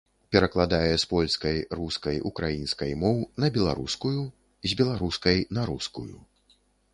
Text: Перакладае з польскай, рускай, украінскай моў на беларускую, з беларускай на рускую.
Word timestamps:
Перакладае 0.33 0.93
з 1.01 1.05
польскай, 1.11 1.59
рускай, 1.79 2.17
украінскай 2.29 2.95
моў 3.03 3.21
на 3.45 3.51
беларускую, 3.59 4.25
з 4.73 4.77
беларускай 4.81 5.37
на 5.59 5.69
рускую. 5.73 6.11